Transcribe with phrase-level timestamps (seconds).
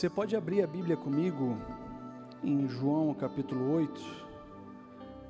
[0.00, 1.58] Você pode abrir a Bíblia comigo
[2.42, 4.02] em João capítulo 8.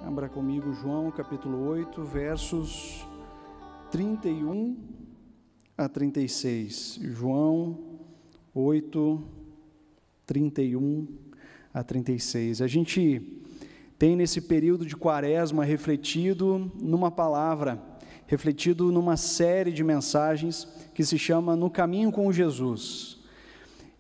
[0.01, 3.05] Abra comigo João capítulo 8, versos
[3.91, 4.77] 31
[5.77, 7.01] a 36.
[7.03, 7.81] João
[8.55, 9.21] 8,
[10.25, 11.09] 31
[11.75, 12.63] a 36.
[12.63, 13.43] A gente
[13.99, 17.83] tem nesse período de quaresma refletido numa palavra,
[18.29, 23.20] refletido numa série de mensagens que se chama No Caminho com Jesus.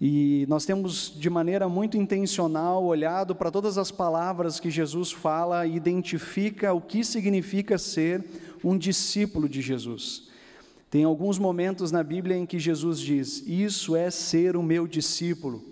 [0.01, 5.67] E nós temos, de maneira muito intencional, olhado para todas as palavras que Jesus fala
[5.67, 8.25] e identifica o que significa ser
[8.65, 10.29] um discípulo de Jesus.
[10.91, 15.63] Tem alguns momentos na Bíblia em que Jesus diz: Isso é ser o meu discípulo.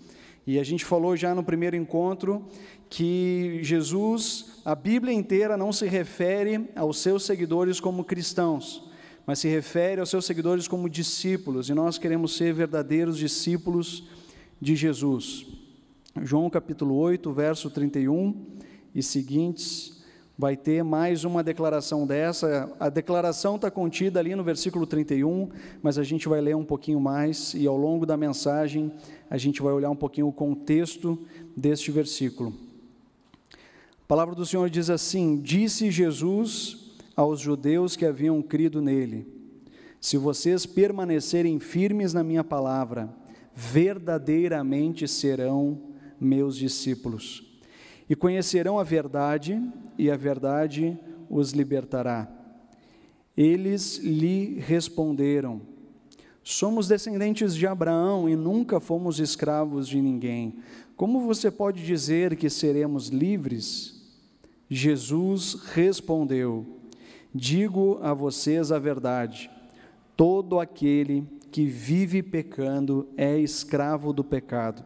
[0.47, 2.47] E a gente falou já no primeiro encontro
[2.89, 8.88] que Jesus, a Bíblia inteira não se refere aos seus seguidores como cristãos,
[9.29, 14.05] mas se refere aos seus seguidores como discípulos, e nós queremos ser verdadeiros discípulos
[14.59, 15.45] de Jesus.
[16.23, 18.35] João capítulo 8, verso 31
[18.95, 20.03] e seguintes,
[20.39, 22.75] vai ter mais uma declaração dessa.
[22.81, 25.51] A declaração está contida ali no versículo 31,
[25.83, 28.91] mas a gente vai ler um pouquinho mais e ao longo da mensagem
[29.29, 31.23] a gente vai olhar um pouquinho o contexto
[31.55, 32.55] deste versículo.
[33.53, 36.88] A palavra do Senhor diz assim: Disse Jesus
[37.19, 39.27] aos judeus que haviam crido nele:
[40.01, 43.13] Se vocês permanecerem firmes na minha palavra,
[43.53, 45.83] verdadeiramente serão
[46.21, 47.45] meus discípulos.
[48.09, 49.61] E conhecerão a verdade,
[49.99, 50.97] e a verdade
[51.29, 52.31] os libertará.
[53.37, 55.61] Eles lhe responderam:
[56.45, 60.61] Somos descendentes de Abraão e nunca fomos escravos de ninguém.
[60.97, 64.09] Como você pode dizer que seremos livres?
[64.71, 66.78] Jesus respondeu:
[67.35, 69.51] Digo a vocês a verdade.
[70.17, 74.85] Todo aquele que vive pecando é escravo do pecado.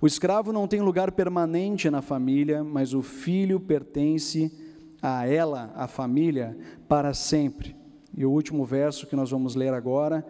[0.00, 4.52] O escravo não tem lugar permanente na família, mas o filho pertence
[5.00, 6.56] a ela, a família,
[6.88, 7.76] para sempre.
[8.16, 10.26] E o último verso que nós vamos ler agora,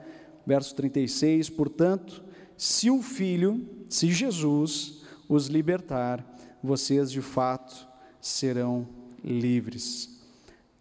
[0.46, 2.22] verso 36, portanto,
[2.56, 6.24] se o filho, se Jesus os libertar,
[6.62, 7.88] vocês de fato
[8.20, 8.86] serão
[9.24, 10.11] livres.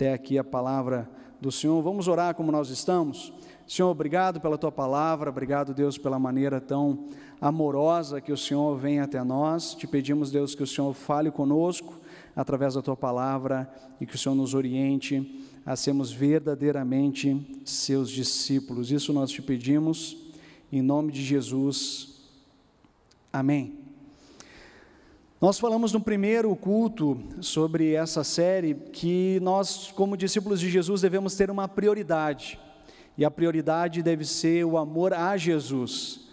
[0.01, 1.07] Até aqui a palavra
[1.39, 1.79] do Senhor.
[1.83, 3.31] Vamos orar como nós estamos?
[3.67, 7.05] Senhor, obrigado pela tua palavra, obrigado, Deus, pela maneira tão
[7.39, 9.75] amorosa que o Senhor vem até nós.
[9.75, 11.93] Te pedimos, Deus, que o Senhor fale conosco
[12.35, 18.89] através da tua palavra e que o Senhor nos oriente a sermos verdadeiramente seus discípulos.
[18.89, 20.17] Isso nós te pedimos,
[20.71, 22.23] em nome de Jesus.
[23.31, 23.80] Amém.
[25.41, 31.33] Nós falamos no primeiro culto sobre essa série que nós, como discípulos de Jesus, devemos
[31.33, 32.59] ter uma prioridade,
[33.17, 36.27] e a prioridade deve ser o amor a Jesus.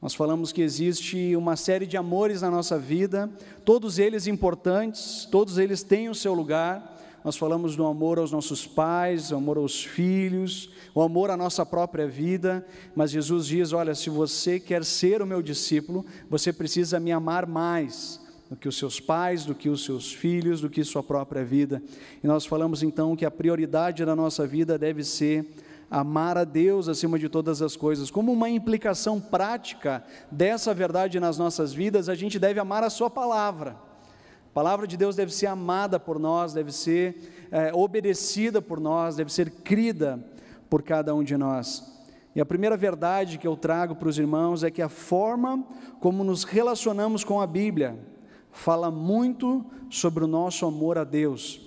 [0.00, 3.28] Nós falamos que existe uma série de amores na nossa vida,
[3.64, 7.00] todos eles importantes, todos eles têm o seu lugar.
[7.24, 11.66] Nós falamos do amor aos nossos pais, o amor aos filhos, o amor à nossa
[11.66, 17.00] própria vida, mas Jesus diz: Olha, se você quer ser o meu discípulo, você precisa
[17.00, 18.21] me amar mais
[18.52, 21.82] do que os seus pais, do que os seus filhos, do que sua própria vida.
[22.22, 25.54] E nós falamos então que a prioridade da nossa vida deve ser
[25.90, 28.10] amar a Deus acima de todas as coisas.
[28.10, 33.08] Como uma implicação prática dessa verdade nas nossas vidas, a gente deve amar a Sua
[33.08, 33.70] palavra.
[33.70, 39.16] A palavra de Deus deve ser amada por nós, deve ser é, obedecida por nós,
[39.16, 40.22] deve ser crida
[40.68, 41.90] por cada um de nós.
[42.36, 45.64] E a primeira verdade que eu trago para os irmãos é que a forma
[46.00, 48.11] como nos relacionamos com a Bíblia,
[48.52, 51.60] fala muito sobre o nosso amor a Deus.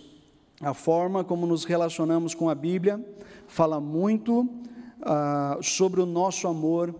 [0.61, 3.03] A forma como nos relacionamos com a Bíblia
[3.47, 6.95] fala muito uh, sobre o nosso amor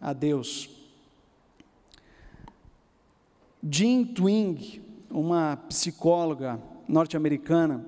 [0.00, 0.70] a Deus.
[3.62, 7.84] Jean Twing, uma psicóloga norte-americana,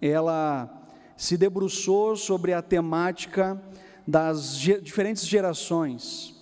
[0.00, 0.70] ela
[1.16, 3.60] se debruçou sobre a temática
[4.06, 6.35] das diferentes gerações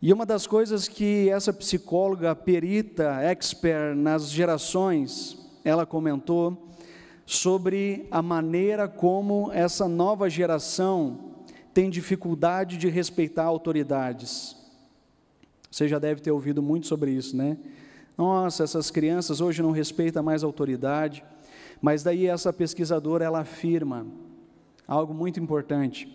[0.00, 6.70] e uma das coisas que essa psicóloga perita, expert nas gerações, ela comentou
[7.24, 11.34] sobre a maneira como essa nova geração
[11.72, 14.56] tem dificuldade de respeitar autoridades.
[15.70, 17.56] Você já deve ter ouvido muito sobre isso, né?
[18.16, 21.24] Nossa, essas crianças hoje não respeitam mais autoridade.
[21.80, 24.06] Mas daí essa pesquisadora ela afirma
[24.86, 26.08] algo muito importante.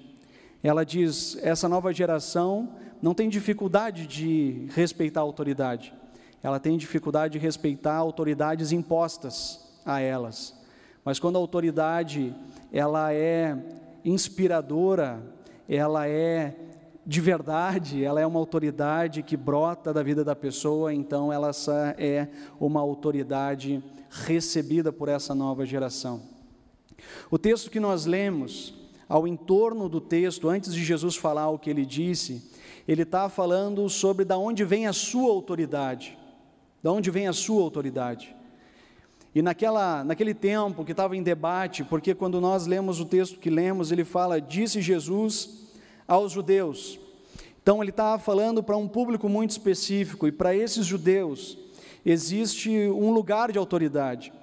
[0.64, 5.94] Ela diz: essa nova geração não tem dificuldade de respeitar a autoridade,
[6.44, 10.56] ela tem dificuldade de respeitar autoridades impostas a elas.
[11.04, 12.36] Mas quando a autoridade
[12.72, 13.58] ela é
[14.04, 15.22] inspiradora,
[15.68, 16.56] ela é
[17.06, 21.50] de verdade, ela é uma autoridade que brota da vida da pessoa, então ela
[21.98, 22.28] é
[22.60, 26.22] uma autoridade recebida por essa nova geração.
[27.32, 28.74] O texto que nós lemos,
[29.10, 32.51] ao entorno do texto, antes de Jesus falar o que ele disse,
[32.88, 36.18] ele está falando sobre da onde vem a sua autoridade.
[36.82, 38.36] Da onde vem a sua autoridade.
[39.34, 43.50] E naquela, naquele tempo que estava em debate, porque quando nós lemos o texto que
[43.50, 45.68] lemos, ele fala: Disse Jesus
[46.08, 47.00] aos judeus.
[47.62, 51.58] Então, ele estava falando para um público muito específico, e para esses judeus
[52.06, 54.34] existe um lugar de autoridade.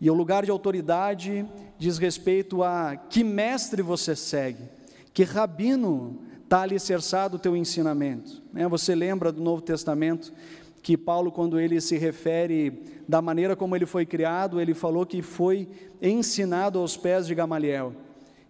[0.00, 1.46] E o lugar de autoridade
[1.78, 4.62] diz respeito a que mestre você segue,
[5.12, 8.42] que rabino está alicerçado o teu ensinamento.
[8.52, 8.66] Né?
[8.66, 10.32] Você lembra do Novo Testamento
[10.82, 15.22] que Paulo, quando ele se refere da maneira como ele foi criado, ele falou que
[15.22, 15.68] foi
[16.02, 17.94] ensinado aos pés de Gamaliel.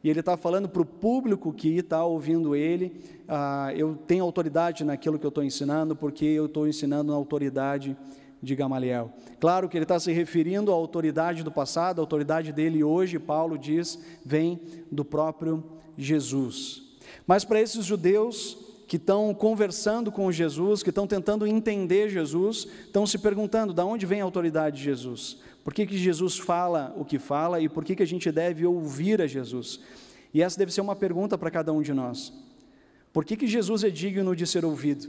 [0.02, 4.82] E ele está falando para o público que está ouvindo ele, ah, eu tenho autoridade
[4.82, 7.94] naquilo que eu estou ensinando, porque eu estou ensinando na autoridade
[8.42, 9.12] de Gamaliel.
[9.38, 13.58] Claro que ele está se referindo à autoridade do passado, a autoridade dele hoje, Paulo
[13.58, 14.58] diz, vem
[14.90, 15.62] do próprio
[15.98, 16.89] Jesus.
[17.30, 23.06] Mas para esses judeus que estão conversando com Jesus, que estão tentando entender Jesus, estão
[23.06, 25.38] se perguntando de onde vem a autoridade de Jesus.
[25.62, 28.66] Por que, que Jesus fala o que fala e por que, que a gente deve
[28.66, 29.78] ouvir a Jesus?
[30.34, 32.32] E essa deve ser uma pergunta para cada um de nós.
[33.12, 35.08] Por que, que Jesus é digno de ser ouvido?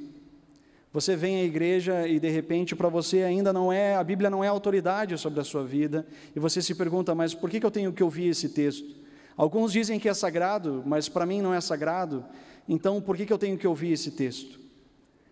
[0.93, 4.43] Você vem à igreja e de repente para você ainda não é, a Bíblia não
[4.43, 7.71] é autoridade sobre a sua vida, e você se pergunta, mas por que, que eu
[7.71, 9.00] tenho que ouvir esse texto?
[9.41, 12.23] Alguns dizem que é sagrado, mas para mim não é sagrado,
[12.69, 14.59] então por que, que eu tenho que ouvir esse texto?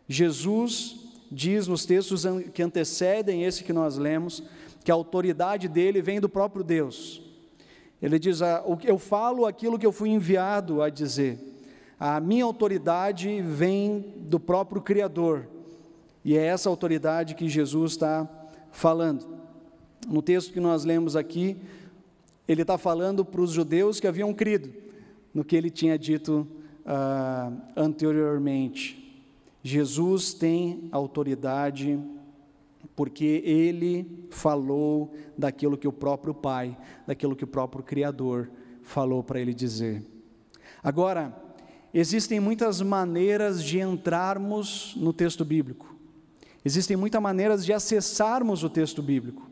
[0.07, 0.95] Jesus
[1.31, 4.41] diz nos textos que antecedem esse que nós lemos,
[4.83, 7.21] que a autoridade dele vem do próprio Deus.
[8.01, 11.38] Ele diz: ah, Eu falo aquilo que eu fui enviado a dizer.
[12.00, 15.47] A minha autoridade vem do próprio Criador.
[16.25, 18.27] E é essa autoridade que Jesus está
[18.71, 19.38] falando.
[20.07, 21.57] No texto que nós lemos aqui,
[22.50, 24.74] ele está falando para os judeus que haviam crido
[25.31, 26.48] no que ele tinha dito
[26.84, 29.24] uh, anteriormente.
[29.62, 32.00] Jesus tem autoridade
[32.96, 36.75] porque ele falou daquilo que o próprio Pai,
[37.06, 38.50] daquilo que o próprio Criador
[38.81, 40.04] falou para ele dizer.
[40.84, 41.40] Agora,
[41.94, 45.95] existem muitas maneiras de entrarmos no texto bíblico,
[46.66, 49.49] existem muitas maneiras de acessarmos o texto bíblico.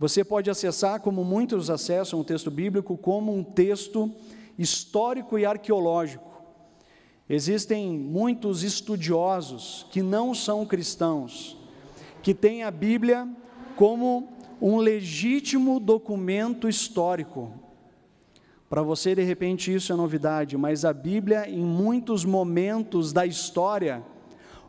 [0.00, 4.10] Você pode acessar, como muitos acessam o texto bíblico, como um texto
[4.58, 6.42] histórico e arqueológico.
[7.28, 11.54] Existem muitos estudiosos que não são cristãos,
[12.22, 13.28] que têm a Bíblia
[13.76, 17.52] como um legítimo documento histórico.
[18.70, 24.02] Para você, de repente, isso é novidade, mas a Bíblia, em muitos momentos da história,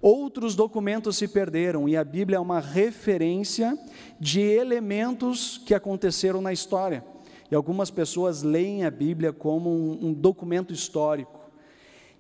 [0.02, 3.78] outros documentos se perderam e a Bíblia é uma referência
[4.20, 7.04] de elementos que aconteceram na história.
[7.50, 11.40] E algumas pessoas leem a Bíblia como um, um documento histórico.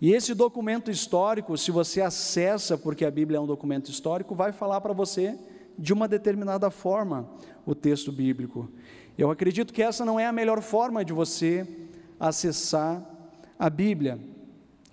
[0.01, 4.51] E esse documento histórico, se você acessa, porque a Bíblia é um documento histórico, vai
[4.51, 5.37] falar para você
[5.77, 7.29] de uma determinada forma
[7.65, 8.69] o texto bíblico.
[9.17, 11.67] Eu acredito que essa não é a melhor forma de você
[12.19, 13.03] acessar
[13.57, 14.19] a Bíblia.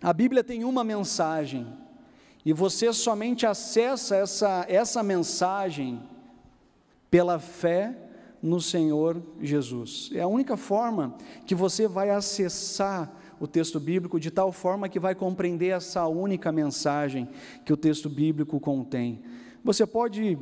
[0.02, 1.66] A Bíblia tem uma mensagem,
[2.48, 6.00] e você somente acessa essa, essa mensagem
[7.10, 7.94] pela fé
[8.42, 10.08] no Senhor Jesus.
[10.14, 11.14] É a única forma
[11.44, 16.50] que você vai acessar o texto bíblico de tal forma que vai compreender essa única
[16.50, 17.28] mensagem
[17.66, 19.20] que o texto bíblico contém.
[19.62, 20.38] Você pode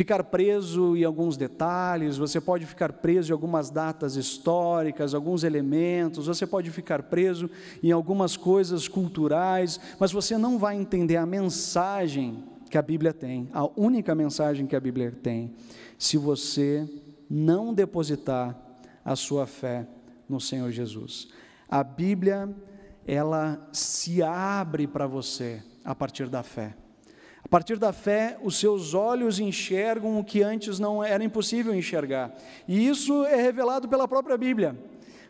[0.00, 6.26] ficar preso em alguns detalhes, você pode ficar preso em algumas datas históricas, alguns elementos,
[6.26, 7.50] você pode ficar preso
[7.82, 13.50] em algumas coisas culturais, mas você não vai entender a mensagem que a Bíblia tem,
[13.52, 15.52] a única mensagem que a Bíblia tem,
[15.98, 16.88] se você
[17.28, 18.58] não depositar
[19.04, 19.86] a sua fé
[20.26, 21.28] no Senhor Jesus.
[21.68, 22.48] A Bíblia,
[23.06, 26.74] ela se abre para você a partir da fé.
[27.50, 32.32] A partir da fé, os seus olhos enxergam o que antes não era impossível enxergar.
[32.68, 34.78] E isso é revelado pela própria Bíblia,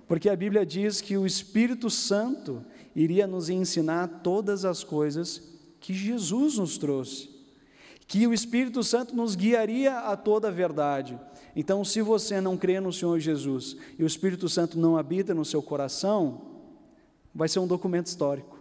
[0.06, 2.62] porque a Bíblia diz que o Espírito Santo
[2.94, 5.40] iria nos ensinar todas as coisas
[5.80, 7.30] que Jesus nos trouxe,
[8.06, 11.18] que o Espírito Santo nos guiaria a toda a verdade.
[11.56, 15.42] Então, se você não crê no Senhor Jesus e o Espírito Santo não habita no
[15.46, 16.42] seu coração,
[17.34, 18.60] vai ser um documento histórico,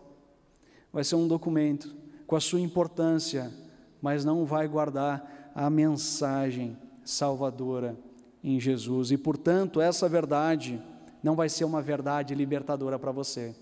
[0.93, 1.99] vai ser um documento
[2.29, 3.51] com a sua importância,
[4.00, 7.98] mas não vai guardar a mensagem salvadora
[8.43, 9.09] em Jesus.
[9.09, 10.79] E, portanto, essa verdade
[11.24, 13.55] não vai ser uma verdade libertadora para você.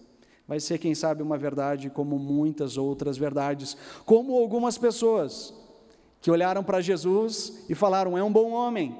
[0.46, 5.54] Vai ser, quem sabe, uma verdade como muitas outras verdades, como algumas pessoas
[6.20, 8.98] que olharam para Jesus e falaram: é um bom homem,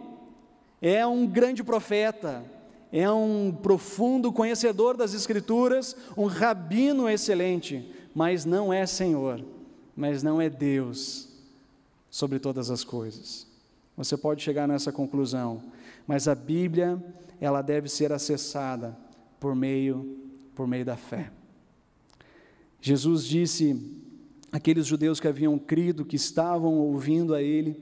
[0.82, 2.42] é um grande profeta,
[2.90, 9.44] é um profundo conhecedor das Escrituras, um rabino excelente, mas não é Senhor,
[9.98, 11.28] mas não é Deus
[12.08, 13.48] sobre todas as coisas.
[13.98, 15.64] Você pode chegar nessa conclusão,
[16.06, 17.04] mas a Bíblia,
[17.42, 18.96] ela deve ser acessada
[19.40, 20.16] por meio
[20.54, 21.32] por meio da fé.
[22.82, 23.80] Jesus disse
[24.52, 27.76] àqueles judeus que haviam crido, que estavam ouvindo a Ele: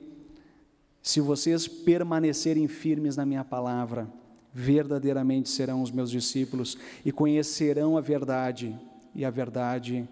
[1.01, 4.09] Se vocês permanecerem firmes na minha palavra,
[4.53, 8.77] verdadeiramente serão os meus discípulos e conhecerão a verdade,
[9.13, 10.07] e a verdade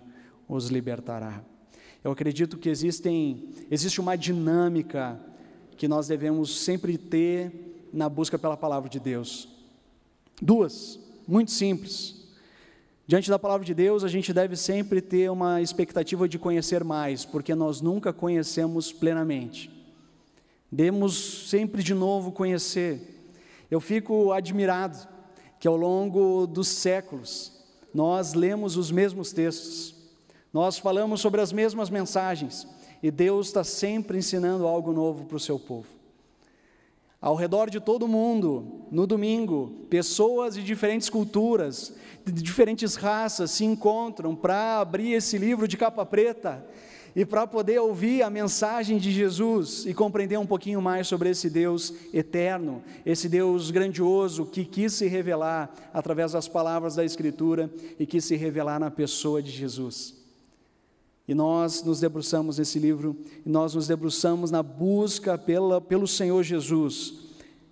[0.47, 1.43] os libertará.
[2.03, 5.17] Eu acredito que existem, existe uma dinâmica
[5.77, 9.47] que nós devemos sempre ter na busca pela palavra de Deus.
[10.41, 12.21] Duas, muito simples.
[13.07, 17.23] Diante da palavra de Deus, a gente deve sempre ter uma expectativa de conhecer mais,
[17.23, 19.69] porque nós nunca conhecemos plenamente.
[20.71, 23.31] Demos sempre de novo conhecer.
[23.69, 25.07] Eu fico admirado
[25.59, 27.53] que ao longo dos séculos
[27.93, 30.02] nós lemos os mesmos textos,
[30.53, 32.67] nós falamos sobre as mesmas mensagens
[33.01, 35.87] e Deus está sempre ensinando algo novo para o seu povo.
[37.19, 41.93] Ao redor de todo mundo, no domingo, pessoas de diferentes culturas,
[42.23, 46.63] de diferentes raças se encontram para abrir esse livro de capa preta
[47.15, 51.49] e para poder ouvir a mensagem de Jesus e compreender um pouquinho mais sobre esse
[51.49, 58.05] Deus eterno, esse Deus grandioso que quis se revelar através das palavras da Escritura e
[58.05, 60.22] quis se revelar na pessoa de Jesus.
[61.27, 63.15] E nós nos debruçamos nesse livro,
[63.45, 67.13] e nós nos debruçamos na busca pela, pelo Senhor Jesus,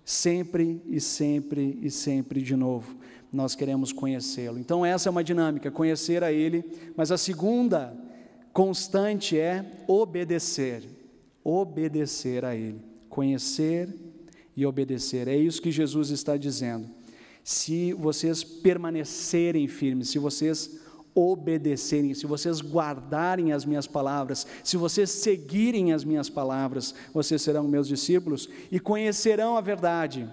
[0.04, 2.96] sempre e sempre e sempre de novo
[3.32, 4.58] nós queremos conhecê-lo.
[4.58, 6.62] Então, essa é uma dinâmica, conhecer a Ele,
[6.94, 7.96] mas a segunda
[8.52, 10.84] constante é obedecer.
[11.42, 12.80] Obedecer a Ele.
[13.08, 13.88] Conhecer
[14.54, 15.26] e obedecer.
[15.28, 16.88] É isso que Jesus está dizendo.
[17.42, 20.81] Se vocês permanecerem firmes, se vocês
[21.14, 27.68] obedecerem, se vocês guardarem as minhas palavras, se vocês seguirem as minhas palavras, vocês serão
[27.68, 30.28] meus discípulos e conhecerão a verdade.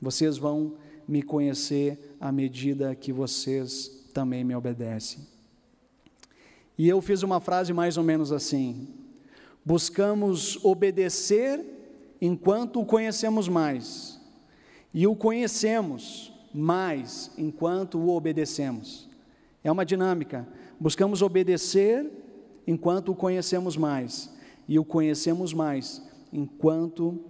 [0.00, 0.74] Vocês vão
[1.08, 5.26] me conhecer à medida que vocês também me obedecem.
[6.76, 8.88] E eu fiz uma frase mais ou menos assim:
[9.64, 11.64] buscamos obedecer
[12.20, 14.20] enquanto o conhecemos mais,
[14.92, 19.11] e o conhecemos mais enquanto o obedecemos.
[19.62, 20.46] É uma dinâmica.
[20.78, 22.10] Buscamos obedecer
[22.66, 24.32] enquanto o conhecemos mais,
[24.68, 26.02] e o conhecemos mais
[26.32, 27.20] enquanto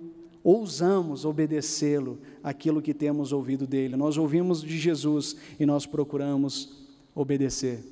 [0.45, 3.97] ousamos obedecê-lo, aquilo que temos ouvido dele.
[3.97, 7.85] Nós ouvimos de Jesus e nós procuramos obedecer.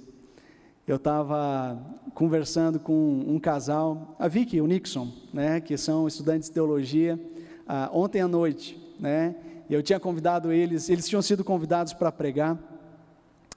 [0.87, 1.81] Eu estava
[2.15, 7.21] conversando com um casal, a Vicky e o Nixon, né, que são estudantes de teologia,
[7.67, 9.37] ah, ontem à noite, né,
[9.69, 12.59] eu tinha convidado eles, eles tinham sido convidados para pregar,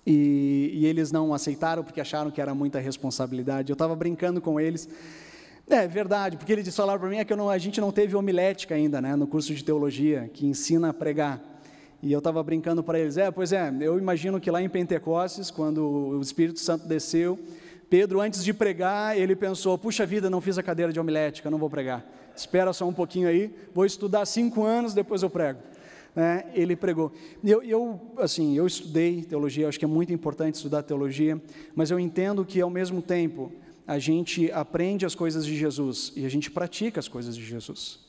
[0.06, 3.72] e, e, eles não aceitaram porque acharam que era muita responsabilidade.
[3.72, 4.90] Eu estava brincando com eles
[5.70, 8.76] é verdade, porque eles falaram para mim é que não, a gente não teve homilética
[8.76, 11.42] ainda, né, no curso de teologia, que ensina a pregar.
[12.02, 15.50] E eu estava brincando para eles, é, pois é, eu imagino que lá em Pentecostes,
[15.50, 17.40] quando o Espírito Santo desceu,
[17.90, 21.58] Pedro, antes de pregar, ele pensou, puxa vida, não fiz a cadeira de homilética, não
[21.58, 22.06] vou pregar.
[22.36, 25.60] Espera só um pouquinho aí, vou estudar cinco anos, depois eu prego.
[26.16, 27.12] É, ele pregou.
[27.44, 31.42] Eu, eu, assim, eu estudei teologia, acho que é muito importante estudar teologia,
[31.76, 33.52] mas eu entendo que, ao mesmo tempo,
[33.88, 38.00] a gente aprende as coisas de Jesus e a gente pratica as coisas de Jesus.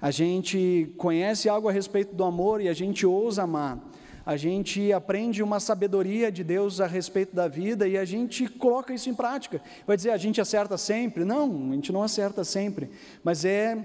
[0.00, 3.78] A gente conhece algo a respeito do amor e a gente ousa amar.
[4.24, 8.94] A gente aprende uma sabedoria de Deus a respeito da vida e a gente coloca
[8.94, 9.60] isso em prática.
[9.86, 11.24] Vai dizer, a gente acerta sempre?
[11.24, 12.90] Não, a gente não acerta sempre.
[13.22, 13.78] Mas é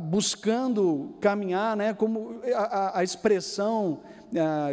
[0.00, 4.00] buscando caminhar, né, como a, a expressão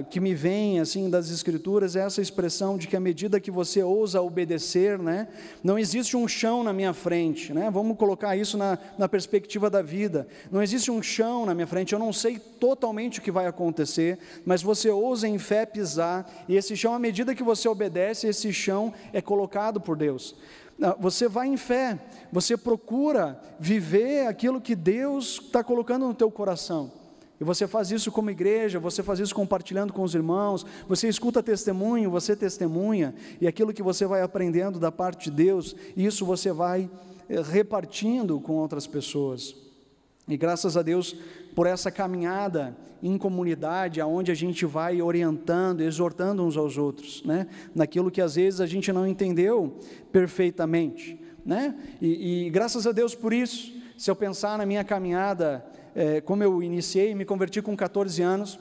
[0.10, 3.83] que me vem assim das escrituras é essa expressão de que à medida que você
[3.83, 5.27] ousa obedecer, né,
[5.63, 7.69] não existe um chão na minha frente, né?
[7.69, 10.27] Vamos colocar isso na, na perspectiva da vida.
[10.51, 11.93] Não existe um chão na minha frente.
[11.93, 16.55] Eu não sei totalmente o que vai acontecer, mas você ousa em fé pisar e
[16.55, 20.36] esse chão, à medida que você obedece, esse chão é colocado por Deus.
[21.00, 22.00] Você vai em fé,
[22.31, 26.91] você procura viver aquilo que Deus está colocando no teu coração.
[27.39, 31.41] E você faz isso como igreja, você faz isso compartilhando com os irmãos, você escuta
[31.41, 36.51] testemunho, você testemunha, e aquilo que você vai aprendendo da parte de Deus, isso você
[36.51, 36.88] vai
[37.27, 39.55] eh, repartindo com outras pessoas.
[40.27, 41.15] E graças a Deus,
[41.55, 47.48] por essa caminhada em comunidade, aonde a gente vai orientando, exortando uns aos outros, né?
[47.74, 49.79] Naquilo que às vezes a gente não entendeu
[50.12, 51.75] perfeitamente, né?
[52.01, 53.74] E, e graças a Deus por isso.
[53.98, 55.65] Se eu pensar na minha caminhada,
[55.96, 58.60] é, como eu iniciei, me converti com 14 anos,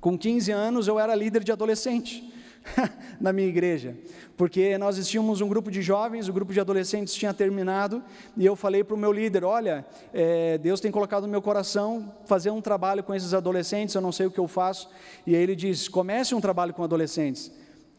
[0.00, 2.29] com 15 anos eu era líder de adolescente.
[3.20, 3.96] na minha igreja,
[4.36, 8.02] porque nós tínhamos um grupo de jovens, o grupo de adolescentes tinha terminado,
[8.36, 12.14] e eu falei para o meu líder: Olha, é, Deus tem colocado no meu coração
[12.26, 14.88] fazer um trabalho com esses adolescentes, eu não sei o que eu faço,
[15.26, 17.50] e aí ele disse: Comece um trabalho com adolescentes.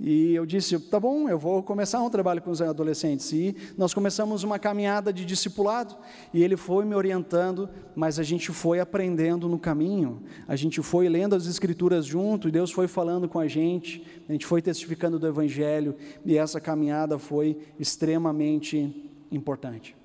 [0.04, 3.32] E eu disse: tá bom, eu vou começar um trabalho com os adolescentes.
[3.32, 5.96] E nós começamos uma caminhada de discipulado.
[6.34, 10.24] E ele foi me orientando, mas a gente foi aprendendo no caminho.
[10.48, 14.04] A gente foi lendo as Escrituras junto, e Deus foi falando com a gente.
[14.28, 15.96] A gente foi testificando do Evangelho.
[16.26, 19.96] E essa caminhada foi extremamente importante.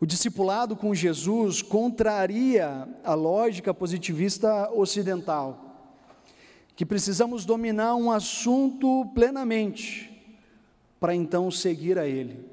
[0.00, 5.69] O discipulado com Jesus contraria a lógica positivista ocidental
[6.74, 10.10] que precisamos dominar um assunto plenamente
[10.98, 12.44] para então seguir a Ele.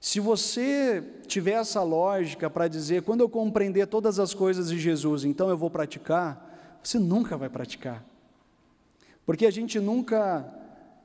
[0.00, 5.24] Se você tiver essa lógica para dizer, quando eu compreender todas as coisas de Jesus,
[5.24, 8.04] então eu vou praticar, você nunca vai praticar.
[9.24, 10.48] Porque a gente nunca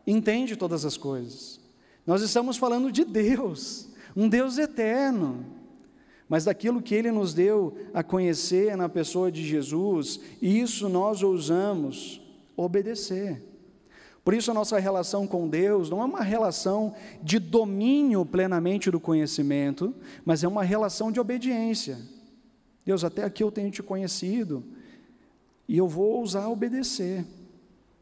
[0.05, 1.59] entende todas as coisas.
[2.05, 5.45] Nós estamos falando de Deus, um Deus eterno,
[6.31, 12.21] mas daquilo que Ele nos deu a conhecer na pessoa de Jesus, isso nós ousamos
[12.55, 13.43] obedecer.
[14.23, 18.97] Por isso, a nossa relação com Deus não é uma relação de domínio plenamente do
[18.97, 21.99] conhecimento, mas é uma relação de obediência.
[22.85, 24.63] Deus, até aqui eu tenho te conhecido,
[25.67, 27.25] e eu vou ousar obedecer,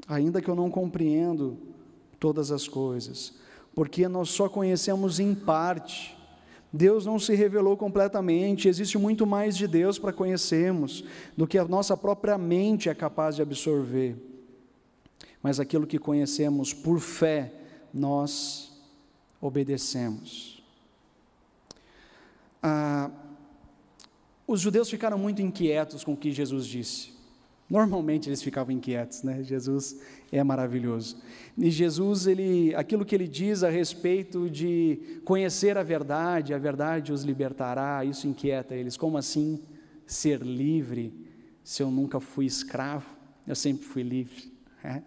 [0.08, 1.58] ainda que eu não compreendo
[2.20, 3.34] todas as coisas,
[3.74, 6.19] porque nós só conhecemos em parte.
[6.72, 11.04] Deus não se revelou completamente, existe muito mais de Deus para conhecermos
[11.36, 14.16] do que a nossa própria mente é capaz de absorver
[15.42, 17.52] mas aquilo que conhecemos por fé,
[17.94, 18.72] nós
[19.40, 20.62] obedecemos.
[22.62, 23.10] Ah,
[24.46, 27.14] os judeus ficaram muito inquietos com o que Jesus disse.
[27.70, 29.44] Normalmente eles ficavam inquietos, né?
[29.44, 30.00] Jesus
[30.32, 31.22] é maravilhoso.
[31.56, 37.14] E Jesus, ele, aquilo que ele diz a respeito de conhecer a verdade, a verdade
[37.14, 38.98] os libertará, isso inquieta eles.
[38.98, 39.62] Como assim
[40.08, 41.14] ser livre
[41.64, 43.06] se eu nunca fui escravo?
[43.46, 44.52] Eu sempre fui livre.
[44.84, 45.04] É?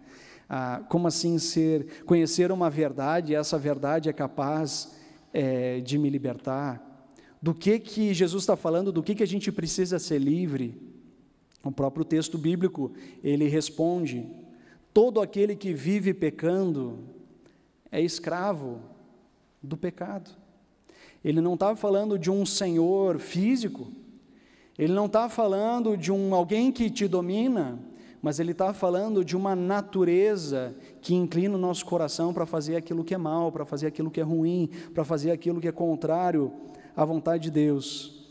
[0.47, 4.95] Ah, como assim ser, conhecer uma verdade, essa verdade é capaz
[5.33, 6.81] é, de me libertar?
[7.41, 8.89] Do que que Jesus está falando?
[8.89, 10.92] Do que que a gente precisa ser livre?
[11.63, 12.91] O próprio texto bíblico
[13.23, 14.27] ele responde:
[14.93, 16.99] todo aquele que vive pecando
[17.91, 18.79] é escravo
[19.61, 20.31] do pecado.
[21.23, 23.87] Ele não está falando de um senhor físico.
[24.77, 27.79] Ele não está falando de um alguém que te domina,
[28.21, 33.03] mas ele está falando de uma natureza que inclina o nosso coração para fazer aquilo
[33.03, 36.51] que é mal, para fazer aquilo que é ruim, para fazer aquilo que é contrário
[36.95, 38.22] à vontade de Deus.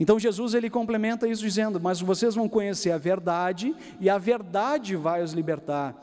[0.00, 4.96] Então Jesus ele complementa isso dizendo: "Mas vocês vão conhecer a verdade e a verdade
[4.96, 5.94] vai os libertar".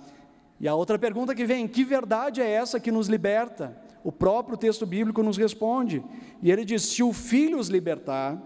[0.59, 3.75] E a outra pergunta que vem: que verdade é essa que nos liberta?
[4.03, 6.03] O próprio texto bíblico nos responde.
[6.41, 8.41] E ele diz: se o Filho os libertar,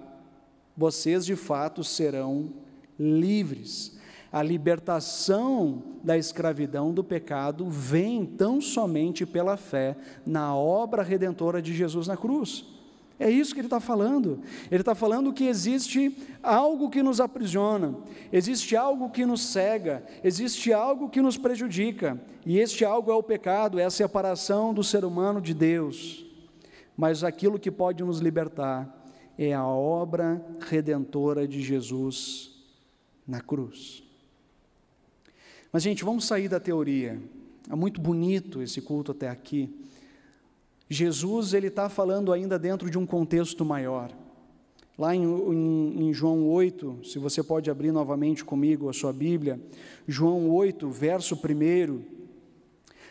[0.75, 2.53] vocês de fato serão
[2.97, 3.97] livres.
[4.31, 11.73] A libertação da escravidão do pecado vem tão somente pela fé na obra redentora de
[11.73, 12.65] Jesus na cruz.
[13.19, 14.39] É isso que ele está falando.
[14.71, 17.95] Ele está falando que existe algo que nos aprisiona,
[18.31, 23.21] existe algo que nos cega, existe algo que nos prejudica, e este algo é o
[23.21, 26.25] pecado, é a separação do ser humano de Deus.
[26.95, 28.95] Mas aquilo que pode nos libertar
[29.37, 32.51] é a obra redentora de Jesus
[33.27, 34.03] na cruz.
[35.71, 37.21] Mas, gente, vamos sair da teoria.
[37.69, 39.69] É muito bonito esse culto até aqui.
[40.89, 44.11] Jesus ele está falando ainda dentro de um contexto maior.
[44.97, 49.61] Lá em, em, em, João 8, se você pode abrir novamente comigo a sua Bíblia,
[50.07, 52.01] João 8, verso 1.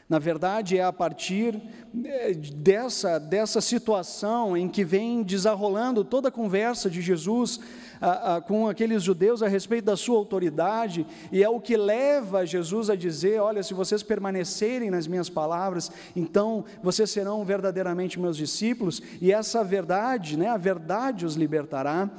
[0.09, 1.61] Na verdade, é a partir
[2.05, 7.61] é, dessa, dessa situação em que vem desarrolando toda a conversa de Jesus
[8.01, 12.47] a, a, com aqueles judeus a respeito da sua autoridade, e é o que leva
[12.47, 18.37] Jesus a dizer: Olha, se vocês permanecerem nas minhas palavras, então vocês serão verdadeiramente meus
[18.37, 22.11] discípulos, e essa verdade, né, a verdade os libertará,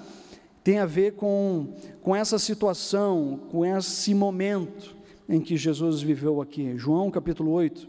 [0.63, 4.95] tem a ver com, com essa situação, com esse momento
[5.27, 6.75] em que Jesus viveu aqui.
[6.77, 7.87] João capítulo 8,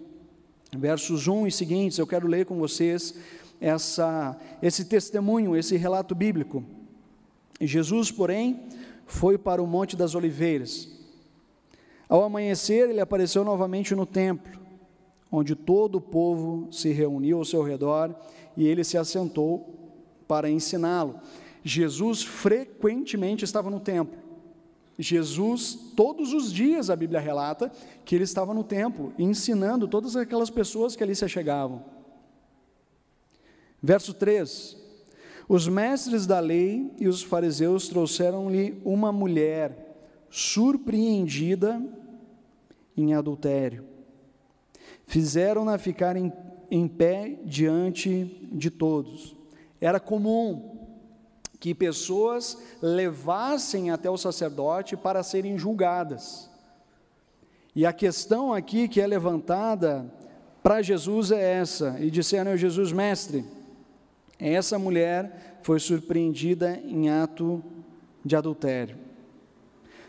[0.78, 3.14] versos 1 e seguintes, eu quero ler com vocês
[3.60, 6.64] essa, esse testemunho, esse relato bíblico.
[7.66, 8.68] Jesus, porém,
[9.06, 10.88] foi para o Monte das Oliveiras.
[12.08, 14.58] Ao amanhecer, ele apareceu novamente no templo,
[15.30, 18.14] onde todo o povo se reuniu ao seu redor
[18.56, 19.74] e ele se assentou
[20.26, 21.20] para ensiná-lo.
[21.62, 24.18] Jesus frequentemente estava no templo.
[24.98, 27.72] Jesus, todos os dias, a Bíblia relata
[28.04, 31.84] que ele estava no templo, ensinando todas aquelas pessoas que ali se chegavam.
[33.82, 34.76] Verso 3:
[35.50, 39.98] Os mestres da lei e os fariseus trouxeram-lhe uma mulher
[40.30, 41.82] surpreendida
[42.96, 43.84] em adultério.
[45.08, 46.32] Fizeram-na ficar em,
[46.70, 49.34] em pé diante de todos.
[49.80, 50.86] Era comum
[51.58, 56.48] que pessoas levassem até o sacerdote para serem julgadas.
[57.74, 60.08] E a questão aqui que é levantada
[60.62, 63.44] para Jesus é essa: e disseram a Jesus, mestre,
[64.40, 67.62] essa mulher foi surpreendida em ato
[68.24, 68.96] de adultério.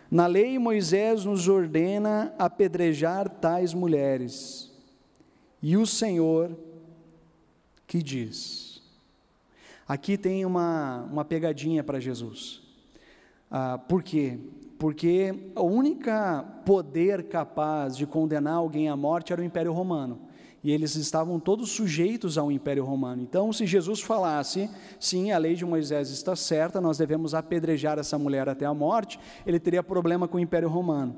[0.10, 4.72] Na lei, Moisés nos ordena apedrejar tais mulheres.
[5.62, 6.58] E o Senhor
[7.88, 8.82] que diz?
[9.88, 12.62] Aqui tem uma, uma pegadinha para Jesus.
[13.50, 14.40] Ah, por quê?
[14.80, 16.10] Porque o único
[16.66, 20.31] poder capaz de condenar alguém à morte era o Império Romano
[20.64, 23.22] e eles estavam todos sujeitos ao Império Romano.
[23.22, 24.70] Então, se Jesus falasse,
[25.00, 29.20] sim, a lei de Moisés está certa, nós devemos apedrejar essa mulher até a morte,
[29.46, 31.16] ele teria problema com o Império Romano.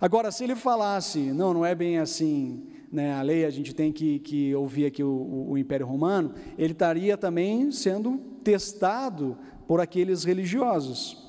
[0.00, 3.92] Agora, se ele falasse, não, não é bem assim, né, a lei a gente tem
[3.92, 9.36] que, que ouvir aqui o, o, o Império Romano, ele estaria também sendo testado
[9.68, 11.20] por aqueles religiosos.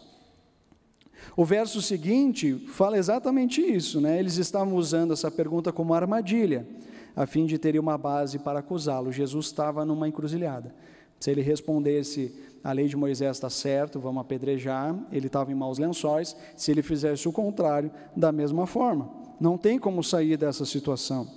[1.35, 4.19] O verso seguinte fala exatamente isso, né?
[4.19, 6.67] Eles estavam usando essa pergunta como armadilha
[7.15, 9.11] a fim de ter uma base para acusá-lo.
[9.11, 10.73] Jesus estava numa encruzilhada.
[11.19, 15.77] Se ele respondesse, a lei de Moisés está certo, vamos apedrejar, ele estava em maus
[15.77, 16.35] lençóis.
[16.55, 19.09] Se ele fizesse o contrário, da mesma forma.
[19.39, 21.27] Não tem como sair dessa situação.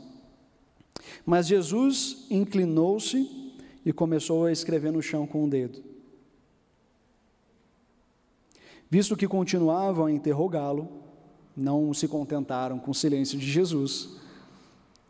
[1.25, 5.81] Mas Jesus inclinou-se e começou a escrever no chão com o um dedo.
[8.91, 10.89] Visto que continuavam a interrogá-lo,
[11.57, 14.17] não se contentaram com o silêncio de Jesus,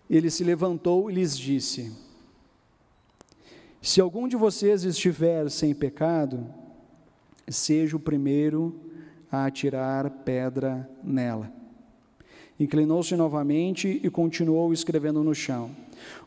[0.08, 1.92] ele se levantou e lhes disse:
[3.80, 6.46] Se algum de vocês estiver sem pecado,
[7.48, 8.74] seja o primeiro
[9.30, 11.52] a atirar pedra nela.
[12.58, 15.70] Inclinou-se novamente e continuou escrevendo no chão.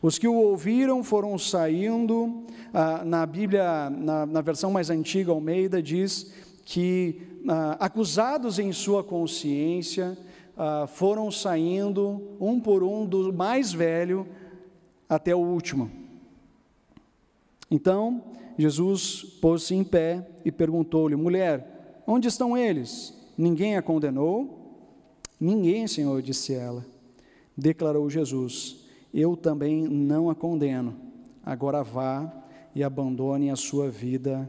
[0.00, 2.44] Os que o ouviram foram saindo.
[2.72, 6.32] Ah, na Bíblia, na, na, versão mais antiga, Almeida diz
[6.64, 10.16] que, ah, acusados em sua consciência,
[10.62, 14.28] ah, foram saindo um por um, do mais velho
[15.08, 15.90] até o último.
[17.70, 18.22] Então,
[18.58, 23.18] Jesus pôs-se em pé e perguntou-lhe: Mulher, onde estão eles?
[23.38, 24.84] Ninguém a condenou?
[25.40, 26.84] Ninguém, Senhor, disse ela.
[27.56, 30.94] Declarou Jesus: Eu também não a condeno.
[31.42, 32.30] Agora vá
[32.74, 34.46] e abandone a sua vida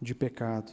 [0.00, 0.72] de pecado.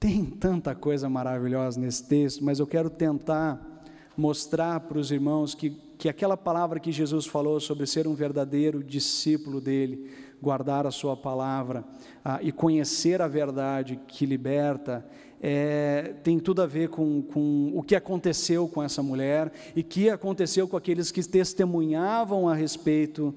[0.00, 3.82] Tem tanta coisa maravilhosa nesse texto, mas eu quero tentar
[4.16, 8.82] mostrar para os irmãos que, que aquela palavra que Jesus falou sobre ser um verdadeiro
[8.82, 10.08] discípulo dele,
[10.40, 11.84] guardar a sua palavra
[12.24, 15.04] ah, e conhecer a verdade que liberta,
[15.40, 20.08] é, tem tudo a ver com, com o que aconteceu com essa mulher e que
[20.10, 23.34] aconteceu com aqueles que testemunhavam a respeito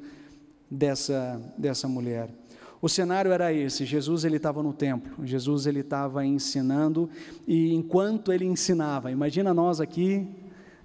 [0.69, 2.40] dessa, dessa mulher.
[2.82, 7.10] O cenário era esse: Jesus ele estava no templo, Jesus ele estava ensinando
[7.48, 10.28] e enquanto ele ensinava, imagina nós aqui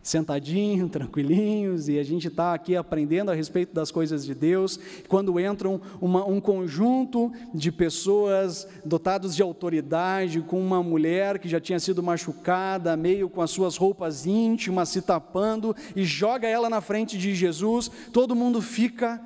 [0.06, 4.78] sentadinho, tranquilinhos, e a gente está aqui aprendendo a respeito das coisas de Deus,
[5.08, 11.60] quando entram uma, um conjunto de pessoas dotados de autoridade, com uma mulher que já
[11.60, 16.80] tinha sido machucada, meio com as suas roupas íntimas, se tapando, e joga ela na
[16.80, 19.20] frente de Jesus, todo mundo fica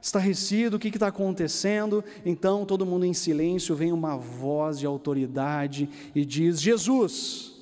[0.00, 2.02] estarrecido, o que está acontecendo?
[2.24, 7.52] Então, todo mundo em silêncio, vem uma voz de autoridade e diz: Jesus,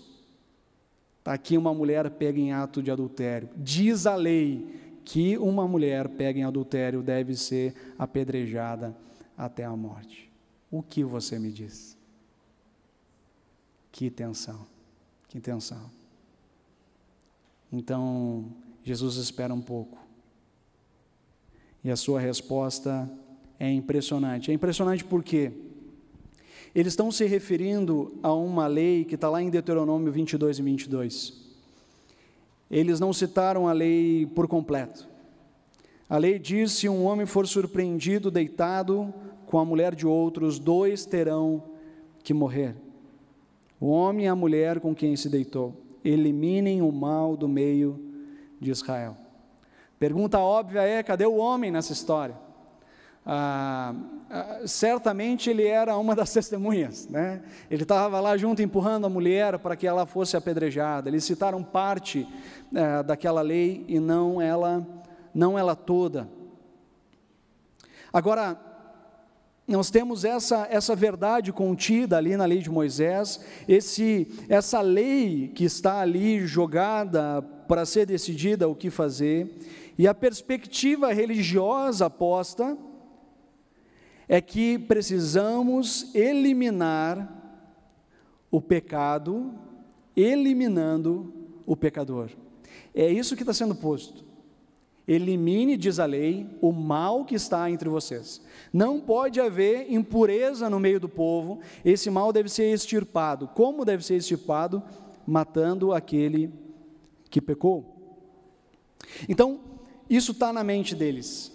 [1.19, 3.49] está aqui uma mulher pega em ato de adultério.
[3.57, 8.97] Diz a lei que uma mulher pega em adultério deve ser apedrejada
[9.37, 10.31] até a morte.
[10.71, 11.97] O que você me diz?
[13.91, 14.67] Que tensão,
[15.29, 15.91] que tensão.
[17.73, 18.53] Então,
[18.85, 20.08] Jesus espera um pouco
[21.89, 23.11] e a sua resposta
[23.59, 24.51] é impressionante.
[24.51, 25.51] É impressionante porque
[26.75, 31.49] eles estão se referindo a uma lei que está lá em Deuteronômio 22 e 22.
[32.71, 35.09] Eles não citaram a lei por completo.
[36.11, 39.13] A lei diz: se um homem for surpreendido deitado
[39.47, 41.63] com a mulher de outros, dois terão
[42.23, 42.77] que morrer.
[43.81, 45.75] o homem e a mulher com quem se deitou.
[46.05, 47.99] Eliminem o mal do meio
[48.61, 49.17] de Israel.
[49.99, 52.37] Pergunta óbvia é: cadê o homem nessa história?
[53.27, 53.95] Ah,
[54.31, 57.43] ah, certamente ele era uma das testemunhas, né?
[57.71, 61.09] Ele estava lá junto empurrando a mulher para que ela fosse apedrejada.
[61.09, 62.27] Eles citaram parte
[62.75, 64.87] eh, daquela lei e não ela,
[65.35, 66.29] não ela toda.
[68.13, 68.59] Agora,
[69.67, 75.65] nós temos essa, essa verdade contida ali na lei de Moisés, esse, essa lei que
[75.65, 79.59] está ali jogada para ser decidida o que fazer,
[79.99, 82.79] e a perspectiva religiosa posta
[84.29, 87.35] é que precisamos eliminar
[88.49, 89.53] o pecado,
[90.15, 91.35] eliminando
[91.67, 92.31] o pecador.
[92.95, 94.25] É isso que está sendo posto.
[95.07, 98.43] Elimine, diz a lei, o mal que está entre vocês.
[98.73, 103.49] Não pode haver impureza no meio do povo, esse mal deve ser extirpado.
[103.49, 104.83] Como deve ser extirpado?
[105.27, 106.53] Matando aquele
[107.31, 107.97] que pecou.
[109.27, 109.68] Então,
[110.09, 111.53] isso está na mente deles.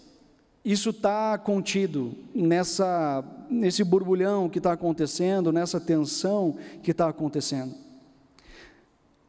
[0.63, 7.75] Isso está contido nessa, nesse borbulhão que está acontecendo, nessa tensão que está acontecendo.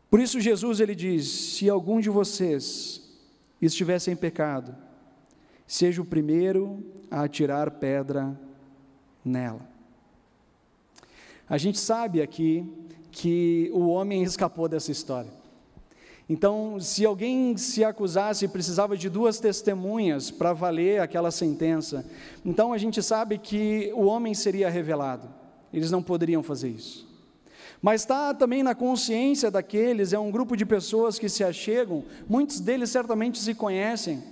[0.09, 3.03] Por isso Jesus ele diz: se algum de vocês
[3.61, 4.77] estivesse em pecado,
[5.67, 8.39] seja o primeiro a atirar pedra
[9.25, 9.67] nela.
[11.49, 12.65] A gente sabe aqui
[13.11, 15.33] que o homem escapou dessa história.
[16.29, 22.05] Então, se alguém se acusasse, precisava de duas testemunhas para valer aquela sentença.
[22.45, 25.29] Então, a gente sabe que o homem seria revelado.
[25.73, 27.07] Eles não poderiam fazer isso.
[27.83, 32.59] Mas está também na consciência daqueles, é um grupo de pessoas que se achegam, muitos
[32.59, 34.23] deles certamente se conhecem.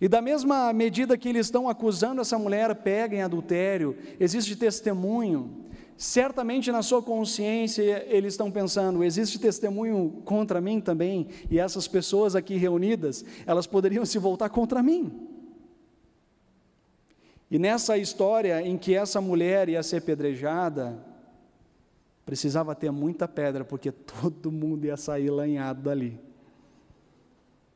[0.00, 5.65] E da mesma medida que eles estão acusando essa mulher pega em adultério, existe testemunho.
[5.96, 12.36] Certamente na sua consciência eles estão pensando: existe testemunho contra mim também, e essas pessoas
[12.36, 15.28] aqui reunidas, elas poderiam se voltar contra mim.
[17.50, 20.98] E nessa história em que essa mulher ia ser pedrejada,
[22.24, 26.18] precisava ter muita pedra, porque todo mundo ia sair lanhado dali.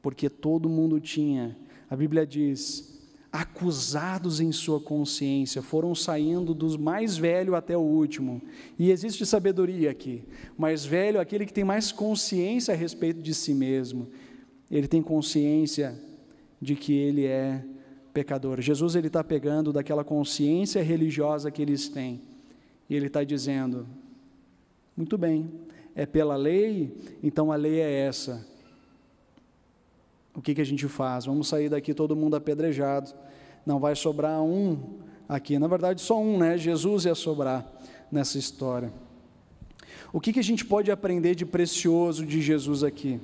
[0.02, 1.56] Porque todo mundo tinha,
[1.88, 2.89] a Bíblia diz,
[3.32, 8.42] acusados em sua consciência, foram saindo dos mais velho até o último.
[8.78, 10.24] E existe sabedoria aqui.
[10.58, 14.08] Mais velho, aquele que tem mais consciência a respeito de si mesmo.
[14.70, 16.00] Ele tem consciência
[16.60, 17.64] de que ele é
[18.12, 18.60] pecador.
[18.60, 22.20] Jesus ele está pegando daquela consciência religiosa que eles têm
[22.88, 23.86] e ele está dizendo:
[24.96, 25.48] muito bem,
[25.94, 28.46] é pela lei, então a lei é essa.
[30.34, 31.26] O que, que a gente faz?
[31.26, 33.12] Vamos sair daqui todo mundo apedrejado.
[33.66, 35.58] Não vai sobrar um aqui.
[35.58, 36.56] Na verdade, só um, né?
[36.56, 37.70] Jesus ia sobrar
[38.10, 38.92] nessa história.
[40.12, 43.20] O que, que a gente pode aprender de precioso de Jesus aqui?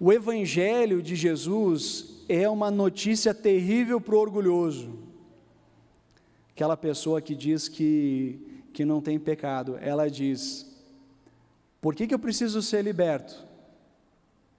[0.00, 4.98] O Evangelho de Jesus é uma notícia terrível para o orgulhoso.
[6.50, 8.48] Aquela pessoa que diz que
[8.78, 10.64] que não tem pecado, ela diz:
[11.80, 13.47] Por que, que eu preciso ser liberto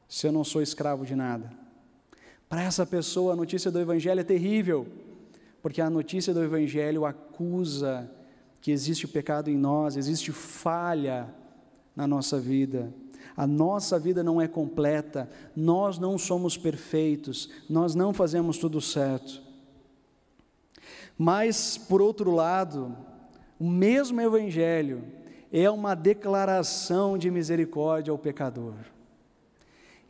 [0.10, 1.50] se eu não sou escravo de nada?
[2.50, 4.88] Para essa pessoa, a notícia do Evangelho é terrível,
[5.62, 8.10] porque a notícia do Evangelho acusa
[8.60, 11.34] que existe pecado em nós, existe falha
[11.96, 12.92] na nossa vida.
[13.38, 19.42] A nossa vida não é completa, nós não somos perfeitos, nós não fazemos tudo certo.
[21.18, 22.98] Mas, por outro lado,
[23.60, 25.04] o mesmo Evangelho
[25.52, 28.74] é uma declaração de misericórdia ao pecador.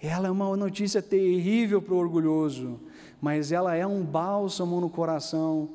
[0.02, 2.80] Ela é uma notícia terrível para o orgulhoso,
[3.22, 5.70] mas ela é um bálsamo no coração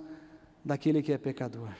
[0.64, 1.70] daquele que é pecador.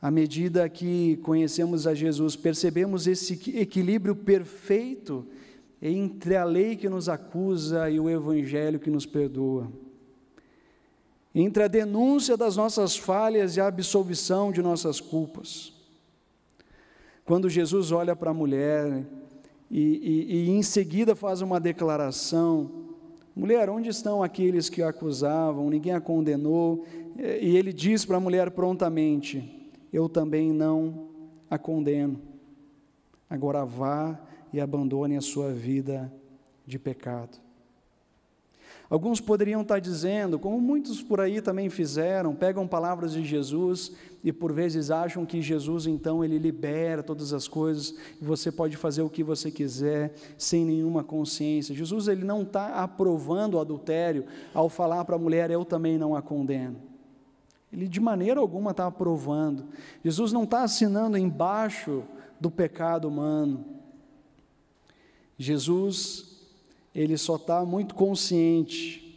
[0.00, 5.26] À medida que conhecemos a Jesus, percebemos esse equilíbrio perfeito
[5.80, 9.68] entre a lei que nos acusa e o Evangelho que nos perdoa
[11.34, 15.72] entre a denúncia das nossas falhas e a absolvição de nossas culpas.
[17.24, 19.06] Quando Jesus olha para a mulher
[19.70, 22.70] e, e, e, em seguida faz uma declaração:
[23.36, 25.68] mulher, onde estão aqueles que a acusavam?
[25.68, 26.86] Ninguém a condenou.
[27.16, 31.08] E ele diz para a mulher prontamente: Eu também não
[31.50, 32.20] a condeno.
[33.28, 34.18] Agora vá
[34.52, 36.12] e abandone a sua vida
[36.66, 37.38] de pecado.
[38.90, 43.92] Alguns poderiam estar dizendo, como muitos por aí também fizeram, pegam palavras de Jesus
[44.24, 48.78] e por vezes acham que Jesus então ele libera todas as coisas e você pode
[48.78, 51.74] fazer o que você quiser sem nenhuma consciência.
[51.74, 54.24] Jesus ele não está aprovando o adultério
[54.54, 56.76] ao falar para a mulher eu também não a condeno.
[57.70, 59.66] Ele de maneira alguma está aprovando.
[60.02, 62.04] Jesus não está assinando embaixo
[62.40, 63.66] do pecado humano.
[65.38, 66.27] Jesus,
[67.00, 69.16] ele só está muito consciente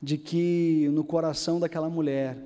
[0.00, 2.38] de que no coração daquela mulher,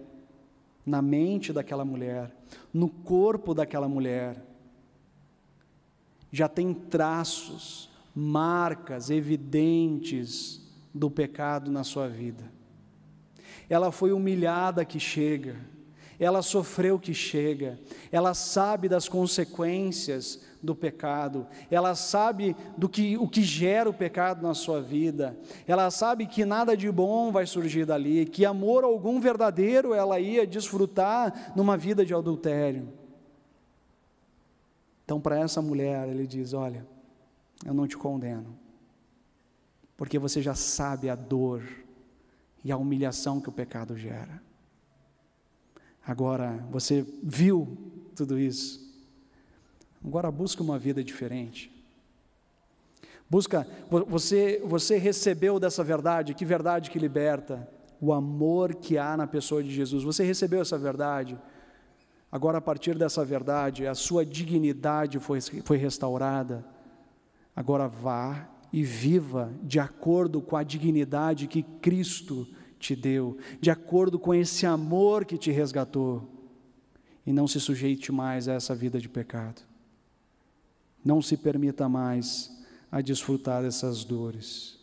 [0.86, 2.34] na mente daquela mulher,
[2.72, 4.42] no corpo daquela mulher,
[6.32, 10.62] já tem traços, marcas evidentes
[10.94, 12.50] do pecado na sua vida.
[13.68, 15.56] Ela foi humilhada que chega,
[16.18, 17.78] ela sofreu que chega,
[18.10, 24.42] ela sabe das consequências do pecado, ela sabe do que o que gera o pecado
[24.42, 29.20] na sua vida, ela sabe que nada de bom vai surgir dali, que amor algum
[29.20, 32.88] verdadeiro ela ia desfrutar numa vida de adultério.
[35.04, 36.86] Então, para essa mulher, ele diz: Olha,
[37.64, 38.58] eu não te condeno,
[39.96, 41.62] porque você já sabe a dor
[42.64, 44.42] e a humilhação que o pecado gera.
[46.04, 47.76] Agora, você viu
[48.16, 48.87] tudo isso.
[50.08, 51.70] Agora busca uma vida diferente.
[53.28, 53.68] Busca,
[54.08, 57.68] você, você recebeu dessa verdade, que verdade que liberta?
[58.00, 60.02] O amor que há na pessoa de Jesus.
[60.04, 61.38] Você recebeu essa verdade?
[62.32, 66.64] Agora, a partir dessa verdade, a sua dignidade foi, foi restaurada.
[67.54, 74.18] Agora vá e viva de acordo com a dignidade que Cristo te deu, de acordo
[74.18, 76.26] com esse amor que te resgatou,
[77.26, 79.67] e não se sujeite mais a essa vida de pecado.
[81.08, 82.54] Não se permita mais
[82.92, 84.78] a desfrutar dessas dores.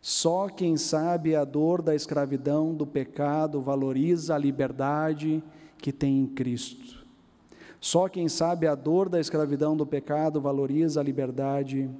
[0.00, 5.44] Só quem sabe a dor da escravidão, do pecado, valoriza a liberdade
[5.76, 7.04] que tem em Cristo.
[7.78, 11.90] Só quem sabe a dor da escravidão, do pecado, valoriza a liberdade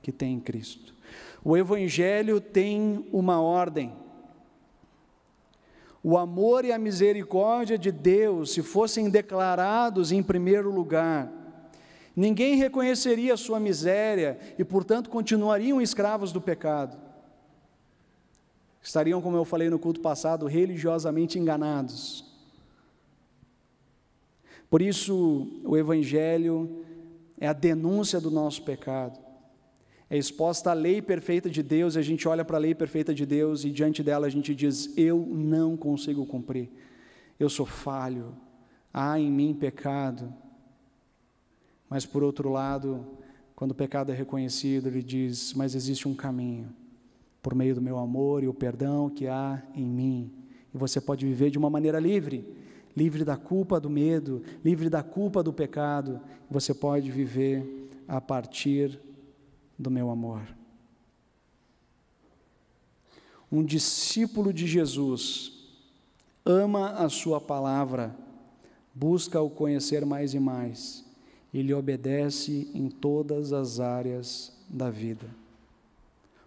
[0.00, 0.94] que tem em Cristo.
[1.42, 3.92] O Evangelho tem uma ordem.
[6.04, 11.37] O amor e a misericórdia de Deus, se fossem declarados em primeiro lugar,
[12.18, 16.98] ninguém reconheceria a sua miséria e, portanto, continuariam escravos do pecado.
[18.82, 22.24] Estariam, como eu falei no culto passado, religiosamente enganados.
[24.68, 26.84] Por isso, o Evangelho
[27.40, 29.28] é a denúncia do nosso pecado
[30.10, 33.14] é exposta à lei perfeita de Deus, e a gente olha para a lei perfeita
[33.14, 36.70] de Deus e diante dela a gente diz: Eu não consigo cumprir,
[37.38, 38.34] eu sou falho,
[38.92, 40.32] há em mim pecado.
[41.88, 43.06] Mas por outro lado,
[43.56, 46.68] quando o pecado é reconhecido, ele diz: Mas existe um caminho,
[47.42, 50.32] por meio do meu amor e o perdão que há em mim,
[50.74, 52.46] e você pode viver de uma maneira livre,
[52.96, 56.20] livre da culpa do medo, livre da culpa do pecado,
[56.50, 59.00] você pode viver a partir
[59.78, 60.42] do meu amor.
[63.50, 65.52] Um discípulo de Jesus
[66.44, 68.14] ama a Sua palavra,
[68.94, 71.07] busca o conhecer mais e mais,
[71.52, 75.26] e lhe obedece em todas as áreas da vida.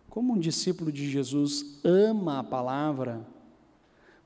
[0.10, 3.26] Como um discípulo de Jesus ama a palavra,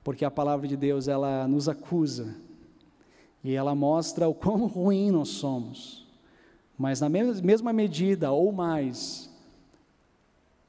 [0.04, 2.36] porque a palavra de Deus ela nos acusa
[3.44, 6.06] e ela mostra o quão ruim nós somos.
[6.78, 9.30] Mas na mesma medida ou mais,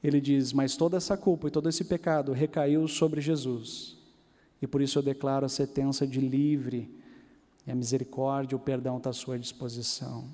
[0.03, 3.97] ele diz: Mas toda essa culpa e todo esse pecado recaiu sobre Jesus.
[4.61, 6.89] E por isso eu declaro a sentença de livre,
[7.67, 10.29] e a misericórdia o perdão está à sua disposição.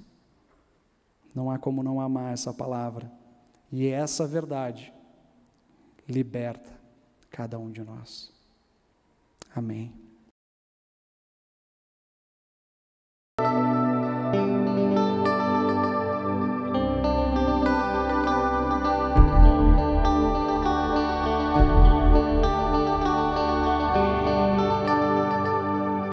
[1.34, 3.12] Não há como não amar essa palavra.
[3.72, 4.94] E essa verdade
[6.08, 6.72] liberta
[7.32, 8.32] cada um de nós.
[9.56, 10.03] Amém.